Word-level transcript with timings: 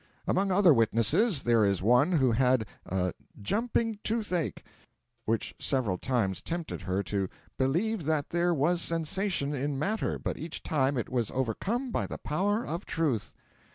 Among 0.25 0.49
other 0.51 0.73
witnesses, 0.73 1.43
there 1.43 1.63
is 1.63 1.83
one 1.83 2.13
who 2.13 2.31
had 2.31 2.65
a 2.87 3.13
'jumping 3.39 3.99
toothache,' 4.03 4.63
which 5.25 5.53
several 5.59 5.99
times 5.99 6.41
tempted 6.41 6.81
her 6.81 7.03
to 7.03 7.29
'believe 7.59 8.05
that 8.05 8.31
there 8.31 8.51
was 8.51 8.81
sensation 8.81 9.53
in 9.53 9.77
matter, 9.77 10.17
but 10.17 10.39
each 10.39 10.63
time 10.63 10.97
it 10.97 11.09
was 11.11 11.29
overcome 11.29 11.91
by 11.91 12.07
the 12.07 12.17
power 12.17 12.65
of 12.65 12.83
Truth.' 12.83 13.35